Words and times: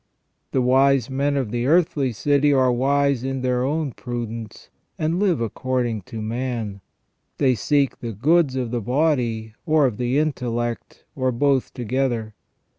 The 0.51 0.63
wise 0.63 1.11
men 1.11 1.37
of 1.37 1.51
the 1.51 1.67
earthly 1.67 2.11
city 2.11 2.51
are 2.51 2.71
wise 2.71 3.23
in 3.23 3.41
their 3.41 3.63
own 3.63 3.91
prudence, 3.91 4.71
and 4.97 5.19
live 5.19 5.39
according 5.39 6.01
to 6.09 6.23
man; 6.23 6.81
they 7.37 7.53
seek 7.53 7.99
the 7.99 8.11
goods 8.13 8.55
of 8.55 8.71
the 8.71 8.81
body, 8.81 9.53
or 9.63 9.85
of 9.85 9.97
the 9.97 10.17
intellect, 10.17 11.05
or 11.15 11.31
both 11.31 11.71
together. 11.75 12.33